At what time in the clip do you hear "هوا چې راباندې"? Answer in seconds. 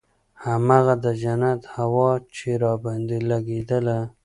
1.75-3.19